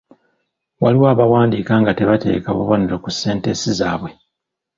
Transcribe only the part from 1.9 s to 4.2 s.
tebateeka bubonero ku sentensi zaabwe.